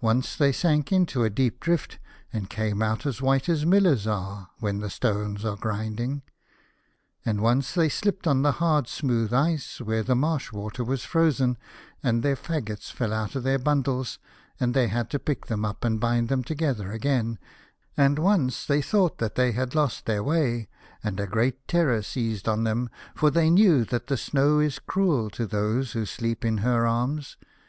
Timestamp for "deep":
1.30-1.60